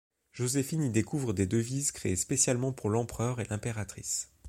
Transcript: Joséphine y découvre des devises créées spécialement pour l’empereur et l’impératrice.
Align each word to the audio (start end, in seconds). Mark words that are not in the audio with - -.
Joséphine 0.31 0.81
y 0.85 0.89
découvre 0.89 1.31
des 1.31 1.45
devises 1.45 1.91
créées 1.91 2.15
spécialement 2.15 2.71
pour 2.73 2.89
l’empereur 2.89 3.39
et 3.39 3.45
l’impératrice. 3.51 4.31